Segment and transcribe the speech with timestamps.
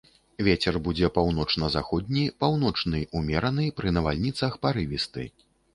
[0.45, 5.33] Вецер будзе паўночна-заходні, паўночны, умераны, пры навальніцах парывісты.